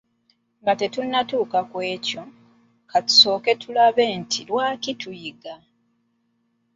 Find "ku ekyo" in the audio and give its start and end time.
1.69-2.23